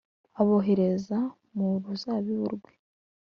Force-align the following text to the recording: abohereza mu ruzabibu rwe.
abohereza 0.39 1.19
mu 1.55 1.67
ruzabibu 1.83 2.47
rwe. 2.55 2.71